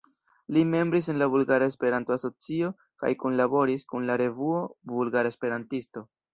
[0.55, 2.73] Li membris en la Bulgara Esperanto-Asocio
[3.05, 6.09] kaj kunlaboris kun la revuo "Bulgara Esperantisto".